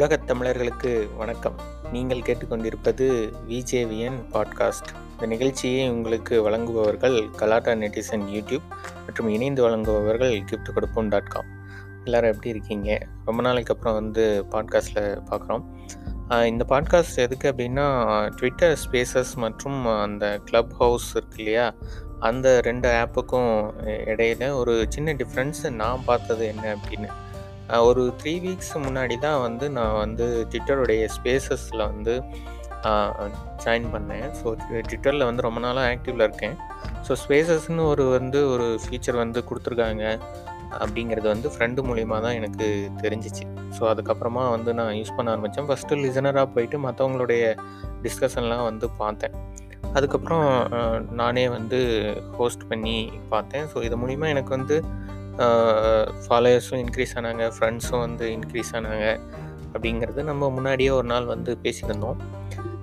உலகத் 0.00 0.26
தமிழர்களுக்கு 0.26 1.08
வணக்கம். 1.16 1.54
நீங்கள் 1.92 2.18
கேட்டுக்கொண்டிருப்பது 2.18 3.32
விஜேவிஎன் 3.48 4.22
பாட்காஸ்ட். 4.32 4.90
இந்த 5.12 5.26
நிகழ்ச்சியை 5.26 5.90
உங்களுக்கு 5.90 6.42
வழங்குபவர்கள் 6.42 7.30
கலாட்டா 7.30 7.72
நெட்டிசன் 7.72 8.28
யூடியூப் 8.28 8.62
மற்றும் 9.04 9.28
இணைந்து 9.28 9.62
வழங்குபவர்கள் 9.62 10.44
கிஃப்ட் 10.52 10.72
கொடுப்போம் 10.72 11.08
டாட் 11.08 11.26
காம். 11.26 11.44
எல்லோரும் 12.04 12.30
எப்படி 12.30 12.48
இருக்கீங்க? 12.48 12.98
ரொம்ப 13.24 13.42
நாளைக்கு 13.42 13.74
அப்புறம் 13.74 13.94
வந்து 13.94 14.44
பாட்காஸ்ட்டில் 14.50 15.22
பார்க்குறோம் 15.30 16.44
இந்த 16.44 16.64
பாட்காஸ்ட் 16.68 17.16
எதுக்கு 17.16 17.52
அப்படின்னா 17.52 18.26
ட்விட்டர் 18.28 18.78
ஸ்பேசஸ் 18.90 19.34
மற்றும் 19.34 19.86
அந்த 19.86 20.38
க்ளப் 20.44 20.72
ஹவுஸ் 20.78 21.16
இருக்கு 21.16 21.36
இல்லையா? 21.36 21.74
அந்த 22.20 22.60
ரெண்டு 22.60 22.88
ஆப்புக்கும் 22.88 23.72
இடையில 23.84 24.52
ஒரு 24.54 24.86
சின்ன 24.88 25.12
டிஃப்ரென்ஸ் 25.12 25.70
நான் 25.70 26.04
பார்த்தது 26.04 26.46
என்ன 26.46 26.74
அப்படின்னு. 26.74 27.08
ஒரு 27.88 28.02
த்ரீ 28.20 28.32
வீக்ஸ் 28.44 28.72
முன்னாடி 28.86 29.16
தான் 29.26 29.40
வந்து 29.46 29.66
நான் 29.78 29.98
வந்து 30.04 30.26
ட்விட்டருடைய 30.50 31.02
ஸ்பேசஸில் 31.16 31.88
வந்து 31.92 32.14
ஜாயின் 33.62 33.88
பண்ணேன். 33.94 34.28
ஸோ 34.38 34.46
ட்விட்டரில் 34.88 35.28
வந்து 35.28 35.44
ரொம்ப 35.46 35.60
நாளாக 35.64 35.88
ஆக்டிவில் 35.94 36.26
இருக்கேன். 36.28 36.56
ஸோ 37.06 37.14
ஸ்பேசஸ்னு 37.22 37.84
ஒரு 37.92 38.04
வந்து 38.18 38.40
ஒரு 38.54 38.66
ஃபீச்சர் 38.84 39.18
வந்து 39.24 39.40
கொடுத்துருக்காங்க. 39.48 40.04
அப்படிங்கிறது 40.82 41.26
வந்து 41.32 41.48
ஃப்ரெண்டு 41.52 41.80
மூலிமா 41.88 42.16
தான் 42.24 42.36
எனக்கு 42.40 42.66
தெரிஞ்சிச்சு. 43.04 43.44
ஸோ 43.76 43.82
அதுக்கப்புறமா 43.92 44.42
வந்து 44.56 44.70
நான் 44.80 44.92
யூஸ் 44.98 45.16
பண்ண 45.16 45.32
ஆரம்பித்தேன் 45.34 45.68
ஃபஸ்ட்டு 45.70 46.00
லிசனராக 46.04 46.48
போயிட்டு 46.54 46.78
மற்றவங்களுடைய 46.86 47.44
டிஸ்கஷன்லாம் 48.04 48.66
வந்து 48.70 48.88
பார்த்தேன். 49.02 49.34
அதுக்கப்புறம் 49.98 50.48
நானே 51.20 51.44
வந்து 51.56 51.78
ஹோஸ்ட் 52.38 52.64
பண்ணி 52.70 52.96
பார்த்தேன். 53.32 53.66
ஸோ 53.72 53.78
இது 53.86 53.96
மூலிமா 54.02 54.26
எனக்கு 54.34 54.52
வந்து 54.58 54.76
ஃபாலோயர்ஸும் 56.24 56.80
இன்க்ரீஸ் 56.84 57.14
ஆனாங்க 57.20 57.44
ஃப்ரெண்ட்ஸும் 57.56 58.04
வந்து 58.06 58.26
இன்க்ரீஸ் 58.36 58.72
ஆனாங்க 58.78 59.06
அப்படிங்கிறது 59.74 60.20
நம்ம 60.30 60.50
முன்னாடியே 60.56 60.90
ஒரு 60.98 61.08
நாள் 61.12 61.32
வந்து 61.34 61.50
பேசியிருந்தோம். 61.64 62.20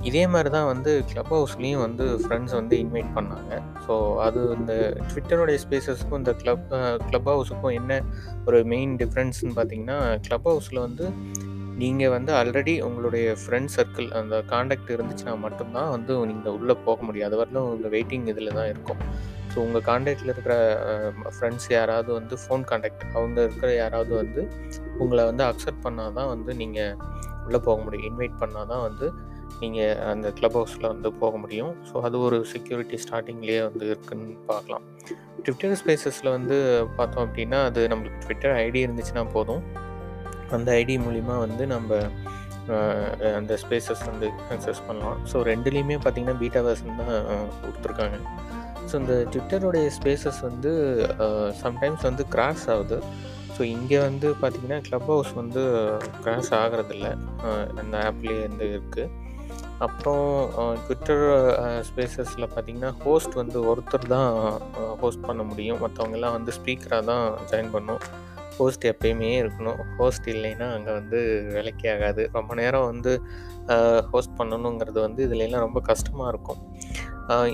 இதே 0.09 0.23
மாதிரி 0.33 0.49
தான் 0.55 0.67
வந்து 0.71 0.91
க்ளப் 1.09 1.31
ஹவுஸ்லேயும் 1.35 1.83
வந்து 1.85 2.05
ஃப்ரெண்ட்ஸ் 2.23 2.55
வந்து 2.57 2.75
இன்வைட் 2.83 3.09
பண்ணாங்க. 3.17 3.53
ஸோ 3.85 3.93
அது 4.25 4.41
இந்த 4.57 4.73
ட்விட்டருடைய 5.09 5.57
ஸ்பேசஸ்க்கும் 5.63 6.19
இந்த 6.21 6.33
க்ளப் 6.41 6.65
க்ளப் 7.07 7.29
ஹவுஸுக்கும் 7.33 7.75
என்ன 7.79 7.99
ஒரு 8.49 8.59
மெயின் 8.73 8.93
டிஃப்ரென்ஸ்னு 9.01 9.53
பார்த்தீங்கன்னா 9.57 9.97
க்ளப் 10.27 10.47
ஹவுஸில் 10.51 10.85
வந்து 10.87 11.07
நீங்கள் 11.81 12.13
வந்து 12.15 12.31
ஆல்ரெடி 12.39 12.75
உங்களுடைய 12.85 13.25
ஃப்ரெண்ட் 13.41 13.71
சர்க்கிள் 13.75 14.07
அந்த 14.19 14.35
காண்டாக்ட் 14.51 14.93
இருந்துச்சுன்னா 14.95 15.33
மட்டும்தான் 15.45 15.89
வந்து 15.95 16.13
நீங்கள் 16.31 16.55
உள்ளே 16.59 16.75
போக 16.85 16.99
முடியும். 17.07 17.27
அது 17.29 17.39
வரலும் 17.41 17.67
உங்கள் 17.73 17.93
வெயிட்டிங் 17.95 18.25
இதில் 18.33 18.55
தான் 18.59 18.69
இருக்கும். 18.73 19.01
ஸோ 19.57 19.61
உங்கள் 19.67 19.85
காண்டாக்டில் 19.87 20.31
இருக்கிற 20.31 20.55
ஃப்ரெண்ட்ஸ் 21.35 21.65
யாராவது 21.75 22.09
வந்து 22.17 22.35
ஃபோன் 22.41 22.63
காண்டாக்ட் 22.71 23.05
அவங்க 23.15 23.37
இருக்கிற 23.45 23.69
யாராவது 23.75 24.11
வந்து 24.19 24.41
உங்களை 25.03 25.23
வந்து 25.29 25.43
அக்செப்ட் 25.47 25.81
பண்ணால் 25.85 26.13
தான் 26.17 26.29
வந்து 26.33 26.51
நீங்கள் 26.59 26.93
உள்ளே 27.45 27.59
போக 27.67 27.77
முடியும். 27.85 28.05
இன்வைட் 28.09 28.35
பண்ணால் 28.41 28.67
தான் 28.71 28.83
வந்து 28.87 29.07
நீங்கள் 29.61 29.95
அந்த 30.11 30.27
க்ளப் 30.39 30.57
ஹவுஸில் 30.59 30.87
வந்து 30.91 31.11
போக 31.21 31.33
முடியும். 31.43 31.71
ஸோ 31.89 32.03
அது 32.09 32.19
ஒரு 32.27 32.39
செக்யூரிட்டி 32.51 32.99
ஸ்டார்டிங்லேயே 33.05 33.61
வந்து 33.67 33.85
இருக்குன்னு 33.91 34.35
பார்க்கலாம். 34.51 34.85
ட்விட்டர் 35.45 35.75
ஸ்பேசஸில் 35.81 36.29
வந்து 36.37 36.57
பார்த்தோம் 36.99 37.25
அப்படின்னா 37.27 37.61
அது 37.69 37.87
நம்மளுக்கு 37.93 38.21
ட்விட்டர் 38.25 38.55
ஐடி 38.65 38.79
இருந்துச்சுன்னா 38.87 39.25
போதும். 39.37 39.63
அந்த 40.57 40.69
ஐடி 40.81 40.97
மூலிமா 41.07 41.37
வந்து 41.45 41.65
நம்ம 41.75 41.99
அந்த 43.39 43.53
ஸ்பேசஸ் 43.63 44.05
வந்து 44.11 44.29
அக்சஸ் 44.53 44.85
பண்ணலாம். 44.89 45.19
ஸோ 45.33 45.39
ரெண்டுலேயுமே 45.51 45.99
பார்த்திங்கன்னா 46.05 46.39
பீட்டா 46.43 46.63
வேர்ஷன் 46.69 47.01
தான் 47.01 47.13
கொடுத்துருக்காங்க. 47.65 48.19
ஸோ 48.89 48.95
இந்த 49.01 49.15
ட்விட்டருடைய 49.31 49.85
ஸ்பேசஸ் 49.97 50.41
வந்து 50.49 50.71
uh, 51.25 51.47
சம்டைம்ஸ் 51.63 52.03
வந்து 52.09 52.23
கிராஸ் 52.33 52.65
ஆகுது. 52.73 52.97
ஸோ 53.55 53.61
இங்கே 53.75 53.99
வந்து 54.07 54.27
பார்த்திங்கன்னா 54.41 54.77
க்ளப் 54.87 55.07
ஹவுஸ் 55.11 55.31
வந்து 55.41 55.61
கிராஷ் 56.25 56.51
ஆகிறதில்ல. 56.59 57.07
Uh, 57.47 57.63
அந்த 57.81 57.95
ஆப்லேயே 58.09 58.41
வந்து 58.47 58.67
இருக்குது 58.73 59.25
அப்புறம் 59.85 60.27
ட்விட்டர் 60.85 61.25
ஸ்பேசஸில் 61.89 62.51
பார்த்திங்கன்னா 62.53 62.91
ஹோஸ்ட் 63.03 63.35
வந்து 63.41 63.57
ஒருத்தர் 63.71 64.07
தான் 64.15 64.29
uh, 64.79 64.93
ஹோஸ்ட் 65.01 65.27
பண்ண 65.27 65.43
முடியும். 65.49 65.81
மற்றவங்கெல்லாம் 65.85 66.37
வந்து 66.37 66.53
ஸ்பீக்கராக 66.59 67.05
தான் 67.11 67.25
ஜாயின் 67.51 67.73
பண்ணும். 67.75 68.01
ஹோஸ்ட் 68.59 68.85
எப்பயுமே 68.91 69.31
இருக்கணும். 69.41 69.79
ஹோஸ்ட் 69.97 70.27
இல்லைன்னா 70.33 70.67
அங்கே 70.75 70.91
வந்து 70.99 71.19
வேலைக்கே 71.55 71.89
ஆகாது. 71.95 72.23
ரொம்ப 72.37 72.51
நேரம் 72.61 72.87
வந்து 72.91 73.11
ஹோஸ்ட் 74.11 74.33
பண்ணணுங்கிறது 74.39 74.99
வந்து 75.05 75.21
இதுலலாம் 75.27 75.65
ரொம்ப 75.65 75.79
கஷ்டமாக 75.89 76.31
இருக்கும். 76.33 76.61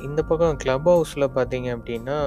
இந்த 0.08 0.22
பக்கம் 0.30 0.58
க்ளப் 0.64 0.88
ஹவுஸில் 0.90 1.26
பார்த்தீங்க 1.36 1.68
அப்படின்னா 1.78 2.18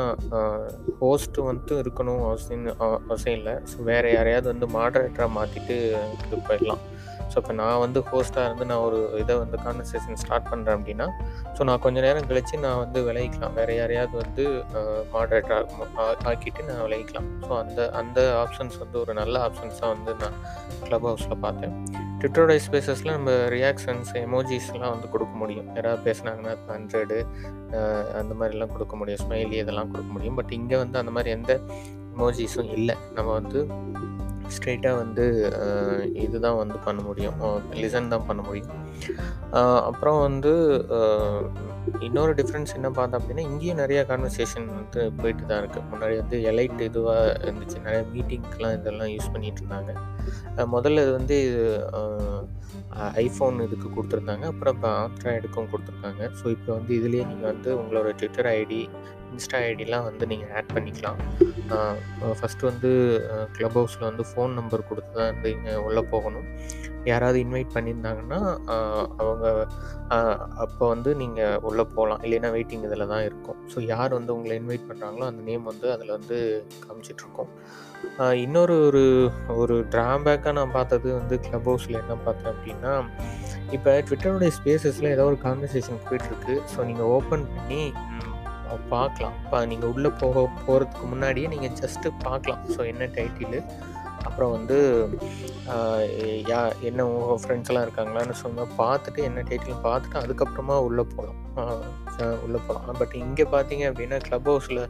ஹோஸ்ட்டு 1.03 1.45
வந்து 1.49 1.75
இருக்கணும் 1.83 2.23
அவசியம் 2.29 2.81
அவசியம் 3.09 3.37
இல்லை. 3.39 3.55
ஸோ 3.71 3.77
வேறு 3.91 4.09
யாரையாவது 4.15 4.49
வந்து 4.53 4.69
மாடரேட்டராக 4.77 5.37
மாற்றிட்டு 5.39 5.77
இது 6.25 6.39
போயிடலாம். 6.49 6.83
ஸோ 7.31 7.37
இப்போ 7.43 7.55
நான் 7.61 7.81
வந்து 7.85 8.01
ஹோஸ்ட்டாக 8.11 8.47
இருந்து 8.49 8.67
நான் 8.71 8.85
ஒரு 8.89 8.99
இதை 9.23 9.35
வந்து 9.43 9.59
கான்வர்சேஷன் 9.67 10.21
ஸ்டார்ட் 10.23 10.49
பண்ணுறேன் 10.53 10.77
அப்படின்னா 10.79 11.07
ஸோ 11.57 11.65
நான் 11.69 11.83
கொஞ்சம் 11.87 12.07
நேரம் 12.07 12.29
கழித்து 12.31 12.63
நான் 12.67 12.81
வந்து 12.85 12.99
விளைவிக்கலாம் 13.09 13.57
வேறு 13.59 13.77
யாரையாவது 13.81 14.17
வந்து 14.25 14.45
மாடரேட்டராக 15.15 16.07
ஆக்கிட்டு 16.33 16.69
நான் 16.71 16.83
விளைவிக்கலாம் 16.87 17.29
ஸோ 17.47 17.53
அந்த 17.63 17.81
அந்த 18.03 18.21
ஆப்ஷன்ஸ் 18.45 18.79
வந்து 18.85 18.99
ஒரு 19.05 19.15
நல்ல 19.21 19.39
ஆப்ஷன்ஸாக 19.49 19.91
வந்து 19.95 20.13
நான் 20.23 20.37
க்ளப் 20.87 21.09
ஹவுஸில் 21.11 21.43
பார்த்தேன். 21.47 21.75
ட்விட்டரோட 22.21 22.53
ஸ்பேசஸில் 22.67 23.15
நம்ம 23.17 23.31
ரியாக்ஷன்ஸ் 23.55 24.13
எமோஜிஸ்லாம் 24.27 24.93
வந்து 24.95 25.09
கொடுக்க 25.15 25.35
முடியும். 25.43 25.67
யாராவது 25.77 26.01
பேசுனாங்கன்னா 26.09 26.53
ஹண்ட்ரடு 26.71 27.19
அந்த 28.21 28.33
மாதிரிலாம் 28.39 28.73
கொடுக்க 28.75 28.95
முடியும். 29.01 29.21
ஸ்மைலி 29.25 29.57
இதெல்லாம் 29.63 29.91
கொடுக்க 29.93 30.11
முடியும். 30.17 30.39
பட் 30.39 30.55
இங்கே 30.59 30.77
வந்து 30.83 30.97
அந்த 31.03 31.13
மாதிரி 31.17 31.31
எந்த 31.39 31.53
எமோஜிஸும் 32.15 32.71
இல்லை. 32.79 32.95
நம்ம 33.17 33.29
வந்து 33.41 33.61
ஸ்ட்ரெயிட்டாக 34.55 35.01
வந்து 35.03 35.25
இதுதான் 36.25 36.57
வந்து 36.57 36.79
பண்ண 36.87 37.01
முடியும். 37.03 37.41
லிசன் 37.83 38.13
தான் 38.15 38.27
பண்ண 38.27 38.43
முடியும். 38.43 38.73
அப்புறம் 39.89 40.19
வந்து 40.27 40.53
இன்னொரு 42.07 42.33
டிஃப்ரென்ஸ் 42.39 42.75
என்ன 42.79 42.89
பார்த்தோம் 42.97 43.19
அப்படின்னா 43.21 43.45
இங்கேயும் 43.51 43.81
நிறைய 43.83 44.01
கான்வர்சேஷன் 44.11 44.67
வந்து 44.79 45.01
போயிட்டு 45.19 45.43
தான் 45.51 45.61
இருக்குது 45.63 45.89
முன்னாடி 45.93 46.15
வந்து 46.23 46.39
எலைட் 46.51 46.81
இதுவாக 46.89 47.35
இருந்துச்சு. 47.45 47.79
நிறைய 47.87 48.03
மீட்டிங்க்கெலாம் 48.15 48.77
இதெல்லாம் 48.79 49.13
யூஸ் 49.15 49.33
பண்ணிகிட்டு 49.35 49.63
இருந்தாங்க 49.63 49.93
முதல்ல 50.75 51.05
இது 51.07 51.13
வந்து 51.19 51.37
ஐஃபோன் 53.25 53.65
இதுக்கு 53.67 53.89
கொடுத்துருந்தாங்க. 53.97 54.45
அப்புறம் 54.53 54.75
இப்போ 54.77 54.91
ஆண்ட்ராய்டுக்கும் 55.03 55.71
கொடுத்துருக்காங்க. 55.73 56.23
ஸோ 56.41 56.47
இப்போ 56.57 56.71
வந்து 56.79 56.93
இதுலேயே 57.01 57.25
நீங்கள் 57.31 57.51
வந்து 57.53 57.71
உங்களோட 57.81 58.11
ட்விட்டர் 58.21 58.51
ஐடி 58.61 58.81
இன்ஸ்டா 59.33 59.59
ஐடிலாம் 59.69 60.07
வந்து 60.09 60.25
நீங்கள் 60.33 60.53
ஆட் 60.59 60.75
பண்ணிக்கலாம். 60.77 61.21
ஃபஸ்ட்டு 62.39 62.69
வந்து 62.71 62.91
க்ளப் 63.57 63.79
ஹவுஸில் 63.79 64.09
வந்து 64.11 64.25
ஃபோன் 64.31 64.53
நம்பர் 64.59 64.89
கொடுத்து 64.91 65.13
தான் 65.19 65.31
வந்து 65.33 65.51
உள்ளே 65.87 66.03
போகணும். 66.15 66.47
யாராவது 67.11 67.39
இன்வைட் 67.45 67.75
பண்ணியிருந்தாங்கன்னா 67.75 68.41
அவங்க 69.23 69.45
அப்போ 70.65 70.85
வந்து 70.95 71.11
நீங்கள் 71.23 71.61
உள்ளே 71.69 71.85
போகலாம் 71.95 72.23
இல்லைன்னா 72.27 72.51
வெயிட்டிங் 72.57 72.87
இதில் 72.89 73.11
தான் 73.15 73.25
இருக்கும். 73.29 73.59
ஸோ 73.73 73.79
யார் 73.93 74.17
வந்து 74.19 74.35
உங்களை 74.37 74.57
இன்வைட் 74.61 74.89
பண்ணுறாங்களோ 74.91 75.27
அந்த 75.31 75.43
நேம் 75.49 75.71
வந்து 75.73 75.89
அதில் 75.95 76.15
வந்து 76.19 76.39
காமிச்சிட்ருக்கோம். 76.85 77.51
இன்னொரு 78.45 78.75
ஒரு 78.89 79.05
ஒரு 79.63 79.77
ட்ராபேக்காக 79.95 80.57
நான் 80.59 80.77
பார்த்தது 80.79 81.09
வந்து 81.21 81.37
க்ளப் 81.47 81.69
ஹவுஸில் 81.71 82.01
என்ன 82.03 82.17
பார்த்தேன் 82.27 82.53
அப்படின்னா 82.55 82.95
இப்போ 83.77 83.93
ட்விட்டருடைய 84.09 84.51
ஸ்பேசஸில் 84.59 85.13
ஏதோ 85.15 85.25
ஒரு 85.31 85.39
கான்வர்சேஷன் 85.47 86.05
போயிட்டுருக்கு 86.09 86.57
ஸோ 86.73 86.79
நீங்கள் 86.91 87.11
ஓப்பன் 87.17 87.47
பண்ணி 87.55 87.83
பார்க்கலாம். 88.93 89.35
இப்போ 89.43 89.59
நீங்கள் 89.71 89.91
உள்ளே 89.95 90.11
போக 90.23 90.41
போகிறதுக்கு 90.67 91.05
முன்னாடியே 91.13 91.47
நீங்கள் 91.53 91.75
ஜஸ்ட்டு 91.81 92.09
பார்க்கலாம். 92.25 92.63
ஸோ 92.75 92.81
என்ன 92.93 93.05
டைட்டிலு 93.17 93.59
அப்புறம் 94.27 94.55
வந்து 94.57 94.79
யா 96.51 96.61
என்ன 96.89 97.07
உங்கள் 97.11 97.41
ஃப்ரெண்ட்ஸ்லாம் 97.43 97.85
இருக்காங்களான்னு 97.87 98.37
சொன்னால் 98.43 98.75
பார்த்துட்டு 98.81 99.21
என்ன 99.29 99.45
டீட்டெயில் 99.51 99.85
பார்த்துட்டு 99.87 100.23
அதுக்கப்புறமா 100.23 100.77
உள்ளே 100.89 101.05
போகலாம் 101.15 101.43
உள்ளே 102.47 102.59
போகலாம் 102.69 102.99
பட் 103.01 103.15
இங்கே 103.25 103.45
பார்த்தீங்க 103.55 103.85
அப்படின்னா 103.91 104.19
க்ளப் 104.27 104.49
ஹவுஸில் 104.51 104.83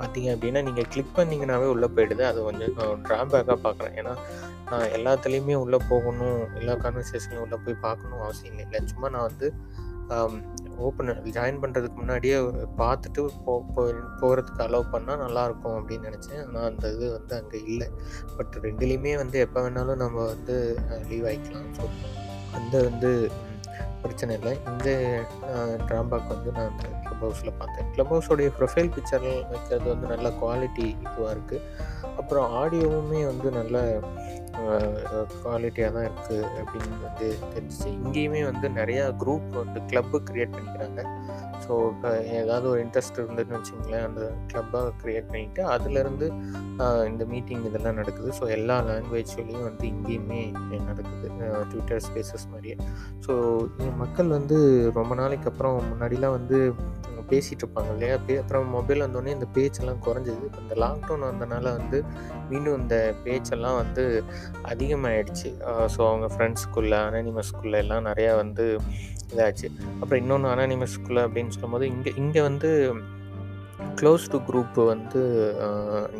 பார்த்தீங்க 0.00 0.28
அப்படின்னா 0.34 0.60
நீங்கள் 0.68 0.88
கிளிக் 0.92 1.16
பண்ணிங்கனாவே 1.18 1.66
உள்ளே 1.74 1.88
போயிடுது. 1.96 2.22
அது 2.30 2.38
கொஞ்சம் 2.48 3.02
ட்ராபேக்காக 3.06 3.58
பார்க்குறேன். 3.66 3.96
ஏன்னா 4.00 4.14
நான் 4.70 4.92
எல்லாத்துலேயுமே 4.96 5.56
உள்ளே 5.64 5.78
போகணும் 5.90 6.40
எல்லா 6.60 6.74
கான்வர்சேஷன்லையும் 6.84 7.44
உள்ளே 7.46 7.58
போய் 7.66 7.84
பார்க்கணும் 7.86 8.24
அவசியம் 8.26 8.62
இல்லை. 8.64 8.80
சும்மா 8.92 9.10
நான் 9.16 9.28
வந்து 9.30 9.48
ஓப்பன் 10.84 11.10
ஜாயின் 11.36 11.60
பண்ணுறதுக்கு 11.62 12.00
முன்னாடியே 12.02 12.36
பார்த்துட்டு 12.80 13.22
போ 13.46 13.52
போகிறதுக்கு 14.20 14.64
அலோவ் 14.66 14.92
பண்ணால் 14.94 15.22
நல்லாயிருக்கும் 15.24 15.76
அப்படின்னு 15.78 16.08
நினச்சேன். 16.08 16.42
ஆனால் 16.46 16.68
அந்த 16.70 16.92
இது 16.94 17.06
வந்து 17.16 17.34
அங்கே 17.40 17.60
இல்லை. 17.72 17.88
பட் 18.36 18.54
ரெண்டுலேயுமே 18.66 19.14
வந்து 19.22 19.38
எப்போ 19.46 19.62
வேணாலும் 19.66 20.02
நம்ம 20.04 20.18
வந்து 20.32 20.56
லீவ் 21.10 21.28
ஆகிக்கலாம் 21.30 21.68
ஸோ 21.78 21.86
அந்த 22.58 22.74
வந்து 22.88 23.10
பிரச்சனை 24.02 24.32
இல்லை. 24.38 24.54
இந்த 24.72 24.88
ட்ராபேக் 25.88 26.32
வந்து 26.34 26.50
நான் 26.58 26.70
அந்த 26.72 27.05
க்ளப் 27.16 27.28
ஹவுஸில் 27.28 27.58
பார்த்தேன். 27.60 27.86
க்ளப் 27.92 28.10
ஹவுஸோடைய 28.12 28.48
ப்ரொஃபைல் 28.56 28.90
பிக்சர் 28.94 29.24
வைக்கிறது 29.52 29.86
வந்து 29.92 30.06
நல்ல 30.12 30.28
குவாலிட்டி 30.40 30.86
இதுவாக 31.04 31.34
இருக்குது 31.34 31.62
அப்புறம் 32.20 32.46
ஆடியோவுமே 32.60 33.20
வந்து 33.30 33.48
நல்ல 33.58 33.78
குவாலிட்டியாக 35.42 35.92
தான் 35.94 36.06
இருக்குது 36.08 36.36
அப்படின்னு 36.60 36.98
வந்து 37.06 37.26
தெரிஞ்சிச்சு. 37.54 37.88
இங்கேயுமே 38.02 38.40
வந்து 38.50 38.66
நிறையா 38.78 39.02
குரூப் 39.22 39.48
வந்து 39.62 39.80
கிளப்பு 39.90 40.18
க்ரியேட் 40.28 40.54
பண்ணிக்கிறாங்க. 40.54 41.02
ஸோ 41.64 41.74
இப்போ 41.92 42.10
ஏதாவது 42.40 42.66
ஒரு 42.72 42.80
இன்ட்ரெஸ்ட் 42.84 43.20
இருந்ததுன்னு 43.20 43.58
வச்சுங்களேன் 43.58 44.06
அந்த 44.08 44.22
கிளப்பை 44.50 44.80
க்ரியேட் 45.02 45.28
பண்ணிவிட்டு 45.30 45.62
அதுலேருந்து 45.74 46.26
இந்த 47.10 47.22
மீட்டிங் 47.32 47.64
இதெல்லாம் 47.70 47.98
நடக்குது. 48.00 48.30
ஸோ 48.38 48.44
எல்லா 48.56 48.76
லாங்குவேஜ்லேயும் 48.88 49.66
வந்து 49.68 49.84
இங்கேயுமே 49.94 50.42
நடக்குது. 50.90 51.28
ட்விட்டர் 51.70 52.04
ஸ்பேசஸ் 52.08 52.46
மாதிரியே. 52.52 52.76
ஸோ 53.26 53.34
மக்கள் 54.02 54.34
வந்து 54.38 54.58
ரொம்ப 55.00 55.12
நாளைக்கு 55.22 55.50
அப்புறம் 55.52 55.76
முன்னாடிலாம் 55.90 56.36
வந்து 56.38 56.58
பேசிகிட்டு 57.30 57.64
இருப்பாங்க 57.64 57.90
இல்லையா? 57.94 58.16
பே 58.26 58.36
அப்புறம் 58.36 58.68
மொபைல் 58.68 59.04
வந்தோடனே 59.06 59.34
இந்த 59.36 59.48
பேச்செல்லாம் 59.56 60.02
குறைஞ்சிது. 60.06 60.44
இப்போ 60.48 60.60
இந்த 60.62 60.76
லாக்டவுன் 60.84 61.26
வந்தனால 61.30 61.64
வந்து 61.78 61.98
மீண்டும் 62.50 62.78
இந்த 62.80 62.96
பேச்செல்லாம் 63.24 63.78
வந்து 63.82 64.04
அதிகமாகிடுச்சு 64.72 65.50
ஸோ 65.94 66.00
அவங்க 66.10 66.28
ஃப்ரெண்ட்ஸ்குள்ளே 66.34 67.00
அனானிமஸ்குள்ளே 67.08 67.80
எல்லாம் 67.84 68.06
நிறையா 68.06 68.34
வந்து 68.36 68.66
இதாச்சு. 69.32 69.68
அப்புறம் 70.00 70.20
இன்னொன்று 70.22 70.48
அனானிமஸ்குள்ளே 70.54 71.22
அப்படின்னு 71.26 71.54
சொல்லும்போது 71.54 71.86
இங்கே 71.86 72.12
இங்கே 72.16 72.40
வந்து 72.40 72.70
க்ளோஸ் 73.98 74.24
டு 74.32 74.38
குரூப் 74.48 74.78
வந்து 74.92 75.20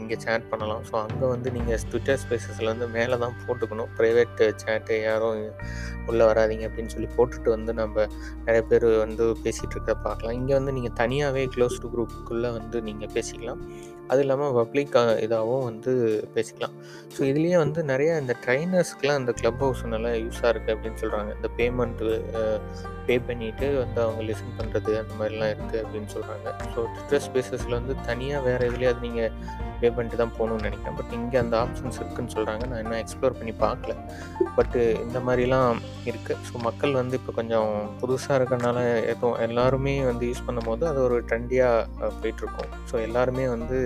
இங்கே 0.00 0.16
சேட் 0.24 0.46
பண்ணலாம். 0.50 0.82
ஸோ 0.88 0.94
அங்கே 1.04 1.26
வந்து 1.32 1.48
நீங்கள் 1.56 1.82
ட்விட்டர் 1.90 2.20
ஸ்பேசஸில் 2.22 2.70
வந்து 2.72 2.86
மேலே 2.96 3.16
தான் 3.24 3.36
போட்டுக்கணும். 3.42 3.90
ப்ரைவேட் 3.98 4.42
சேட்டு 4.62 4.96
யாரும் 5.06 5.42
உள்ளே 6.10 6.24
வராதிங்க 6.30 6.68
அப்படின்னு 6.68 6.94
சொல்லி 6.94 7.10
போட்டுட்டு 7.16 7.50
வந்து 7.56 7.74
நம்ம 7.82 8.06
நிறைய 8.46 8.62
பேர் 8.70 8.88
வந்து 9.04 9.26
பேசிகிட்டு 9.44 9.76
இருக்க 9.76 9.94
பார்க்கலாம். 10.06 10.38
இங்கே 10.40 10.56
வந்து 10.58 10.74
நீங்கள் 10.78 10.96
தனியாகவே 11.02 11.44
க்ளோஸ் 11.56 11.82
டு 11.84 11.90
குரூப்புக்குள்ளே 11.94 12.52
வந்து 12.58 12.80
நீங்கள் 12.88 13.14
பேசிக்கலாம். 13.16 13.62
அது 14.12 14.20
இல்லாமல் 14.24 14.56
பப்ளிக் 14.58 14.92
இதாகவும் 15.24 15.64
வந்து 15.68 15.92
பேசிக்கலாம். 16.34 16.74
ஸோ 17.14 17.20
இதுலேயே 17.30 17.56
வந்து 17.62 17.80
நிறைய 17.92 18.10
இந்த 18.22 18.34
ட்ரைனர்ஸ்க்கெலாம் 18.44 19.20
இந்த 19.22 19.32
க்ளப் 19.40 19.62
ஹவுஸ் 19.64 19.82
நல்லா 19.94 20.10
யூஸாக 20.24 20.52
இருக்குது 20.52 20.74
அப்படின்னு 20.74 21.00
சொல்கிறாங்க 21.02 21.30
இந்த 21.38 21.48
பேமெண்ட்டு 21.58 22.12
பே 23.08 23.16
பண்ணிவிட்டு 23.26 23.66
வந்து 23.82 23.98
அவங்க 24.04 24.22
லிசன் 24.28 24.54
பண்ணுறது 24.58 24.92
அந்த 25.00 25.12
மாதிரிலாம் 25.18 25.52
இருக்குது 25.54 25.80
அப்படின்னு 25.84 26.08
சொல்கிறாங்க 26.14 26.46
ஸோ 26.74 26.80
ட்விட்டர் 26.94 27.24
ஸ்பேஸ் 27.26 27.45
ஸ்பேசஸில் 27.46 27.78
வந்து 27.78 27.94
தனியாக 28.08 28.44
வேறு 28.46 28.68
எதுலேயாவது 28.70 29.04
நீங்கள் 29.06 29.32
பே 29.80 29.88
பண்ணிட்டு 29.96 30.18
தான் 30.20 30.34
போகணுன்னு 30.36 30.66
நினைக்கிறேன். 30.68 30.96
பட் 30.98 31.12
இங்கே 31.18 31.38
அந்த 31.42 31.54
ஆப்ஷன்ஸ் 31.64 31.98
இருக்குதுன்னு 32.00 32.34
சொல்கிறாங்க 32.36 32.64
நான் 32.70 32.80
இன்னும் 32.82 33.00
எக்ஸ்ப்ளோர் 33.02 33.36
பண்ணி 33.38 33.52
பார்க்கல. 33.64 33.94
பட்டு 34.56 34.80
இந்த 35.06 35.18
மாதிரிலாம் 35.26 35.80
இருக்குது 36.10 36.38
ஸோ 36.48 36.62
மக்கள் 36.68 36.98
வந்து 37.00 37.18
இப்போ 37.20 37.32
கொஞ்சம் 37.40 37.72
புதுசாக 38.02 38.38
இருக்கிறனால 38.40 38.78
எதுவும் 39.12 39.38
எல்லாருமே 39.46 39.94
வந்து 40.10 40.30
யூஸ் 40.30 40.46
பண்ணும்போது 40.46 40.84
அது 40.90 41.00
ஒரு 41.08 41.18
ட்ரெண்டியாக 41.30 42.10
போயிட்டுருக்கும் 42.22 42.72
ஸோ 42.92 42.96
எல்லாருமே 43.08 43.46
வந்து 43.56 43.78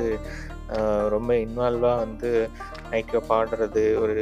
ரொம்ப 1.08 1.30
இன்வால்வாக 1.36 1.96
வந்து 1.98 2.30
நைட்டில் 2.90 3.26
பாடுறது 3.28 3.82
ஒரு 4.02 4.14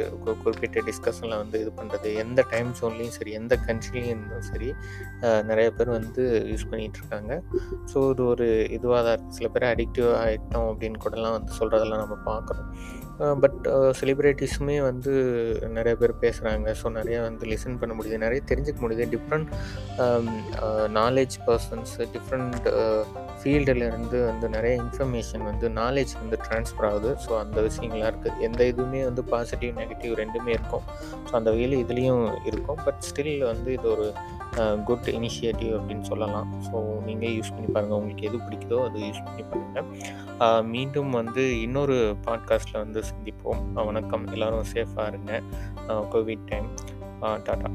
குறிப்பிட்ட 0.43 0.81
டிஸ்கஷனில் 0.81 1.37
வந்து 1.37 1.59
இது 1.59 1.71
பண்ணுறது 1.77 2.09
எந்த 2.15 2.45
டைம் 2.51 2.69
ஜோன்லேயும் 2.79 3.15
சரி 3.17 3.31
எந்த 3.31 3.55
கண்ட்ரிலையும் 3.67 4.11
இருந்தும் 4.13 4.47
சரி 4.51 4.69
நிறைய 5.43 5.69
பேர் 5.71 5.89
வந்து 5.89 6.23
யூஸ் 6.51 6.69
பண்ணிகிட்ருக்காங்க 6.71 7.33
ஸோ 7.93 8.09
இது 8.11 8.23
ஒரு 8.25 8.47
இதுவாக 8.77 9.01
தான் 9.03 9.15
இருக்குது 9.15 9.37
சில 9.39 9.49
பேர் 9.49 9.71
அடிக்டிவ் 9.73 10.09
ஆகிட்டோம் 10.23 10.69
அப்படின்னு 10.71 11.03
கூடலாம் 11.05 11.37
வந்து 11.37 11.53
சொல்கிறதெல்லாம் 11.59 12.03
நம்ம 12.03 12.17
பார்க்குறோம். 12.31 12.69
பட் 13.43 13.65
செலிப்ரிட்டிஸுமே 13.99 14.77
வந்து 14.87 15.13
நிறைய 15.77 15.93
பேர் 16.01 16.13
பேசுகிறாங்க 16.23 16.73
ஸோ 16.81 16.89
நிறைய 16.97 17.17
வந்து 17.27 17.45
லிசன் 17.51 17.79
பண்ண 17.81 17.93
முடியுது. 17.97 18.23
நிறைய 18.25 18.41
தெரிஞ்சுக்க 18.51 18.79
முடியுது. 18.85 19.07
டிஃப்ரெண்ட் 19.15 19.49
நாலேஜ் 20.99 21.37
பர்சன்ஸ் 21.47 21.93
டிஃப்ரெண்ட் 22.15 22.67
ஃபீல்டுலேருந்து 23.41 24.17
வந்து 24.29 24.45
நிறைய 24.55 24.73
இன்ஃபர்மேஷன் 24.83 25.43
வந்து 25.49 25.65
நாலேஜ் 25.81 26.13
வந்து 26.21 26.37
ட்ரான்ஸ்ஃபர் 26.45 26.87
ஆகுது. 26.89 27.11
ஸோ 27.25 27.31
அந்த 27.43 27.57
விஷயங்கள்லாம் 27.67 28.11
இருக்குது 28.13 28.41
எந்த 28.47 28.61
இதுவுமே 28.71 29.01
வந்து 29.09 29.23
பாசிட்டிவ் 29.33 29.73
நெகட்டிவ் 29.81 30.13
ரெண்டுமே 30.23 30.51
இருக்கும். 30.57 30.85
ஸோ 31.27 31.33
அந்த 31.39 31.49
வகையில் 31.53 31.77
இதுலேயும் 31.83 32.25
இருக்கும். 32.51 32.81
பட் 32.87 33.01
ஸ்டில் 33.09 33.45
வந்து 33.51 33.69
இது 33.77 33.87
ஒரு 33.95 34.07
குட் 34.87 35.09
இனிஷியேட்டிவ் 35.17 35.71
அப்படின்னு 35.77 36.05
சொல்லலாம். 36.11 36.47
ஸோ 36.67 36.77
நீங்கள் 37.07 37.33
யூஸ் 37.35 37.51
பண்ணி 37.55 37.67
பாருங்கள் 37.75 37.97
உங்களுக்கு 37.99 38.27
எது 38.29 38.37
பிடிக்குதோ 38.45 38.79
அது 38.87 38.99
யூஸ் 39.07 39.23
பண்ணி 39.25 39.43
பாருங்கள் 39.51 40.65
மீண்டும் 40.73 41.11
வந்து 41.19 41.43
இன்னொரு 41.61 41.97
பாட்காஸ்ட்டில் 42.25 42.81
வந்து 42.83 43.03
சந்திப்போம். 43.11 43.61
வணக்கம். 43.89 44.25
எல்லோரும் 44.35 44.69
சேஃபாக 44.73 45.07
இருங்க. 45.07 45.41
Covid 46.13 46.45
time 46.51 46.69
tata 47.47 47.69